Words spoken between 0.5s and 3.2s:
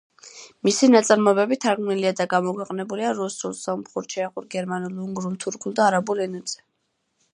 მისი ნაწარმოებები თარგმნილია და გამოქვეყნებულია